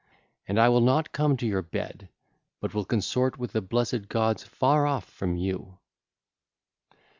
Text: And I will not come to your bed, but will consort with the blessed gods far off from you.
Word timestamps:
And 0.47 0.59
I 0.59 0.67
will 0.69 0.81
not 0.81 1.11
come 1.11 1.37
to 1.37 1.45
your 1.45 1.61
bed, 1.61 2.09
but 2.59 2.73
will 2.73 2.85
consort 2.85 3.37
with 3.37 3.51
the 3.51 3.61
blessed 3.61 4.09
gods 4.09 4.41
far 4.41 4.87
off 4.87 5.05
from 5.07 5.35
you. 5.35 5.77